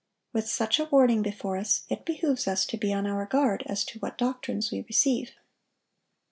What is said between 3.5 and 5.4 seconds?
as to what doctrines we receive.